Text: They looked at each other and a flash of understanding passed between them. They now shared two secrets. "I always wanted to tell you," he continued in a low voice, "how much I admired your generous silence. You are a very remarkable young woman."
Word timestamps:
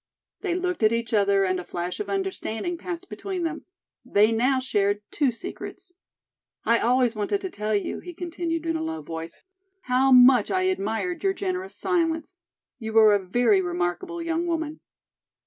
They 0.39 0.55
looked 0.55 0.81
at 0.81 0.91
each 0.91 1.13
other 1.13 1.43
and 1.43 1.59
a 1.59 1.63
flash 1.63 1.99
of 1.99 2.09
understanding 2.09 2.75
passed 2.75 3.07
between 3.07 3.43
them. 3.43 3.65
They 4.03 4.31
now 4.31 4.59
shared 4.59 5.03
two 5.11 5.31
secrets. 5.31 5.91
"I 6.65 6.79
always 6.79 7.13
wanted 7.13 7.39
to 7.41 7.51
tell 7.51 7.75
you," 7.75 7.99
he 7.99 8.15
continued 8.15 8.65
in 8.65 8.75
a 8.75 8.81
low 8.81 9.03
voice, 9.03 9.41
"how 9.81 10.11
much 10.11 10.49
I 10.49 10.63
admired 10.63 11.23
your 11.23 11.33
generous 11.33 11.75
silence. 11.75 12.35
You 12.79 12.97
are 12.97 13.13
a 13.13 13.23
very 13.23 13.61
remarkable 13.61 14.23
young 14.23 14.47
woman." 14.47 14.79